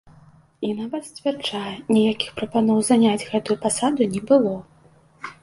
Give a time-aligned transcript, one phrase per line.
[0.69, 4.55] І нават, сцвярджае, ніякіх прапаноў заняць гэтую пасаду не было.